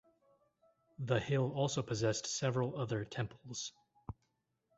The 0.97 1.19
hill 1.19 1.51
also 1.51 1.83
possessed 1.83 2.25
several 2.25 2.75
other 2.75 3.05
temples. 3.05 3.71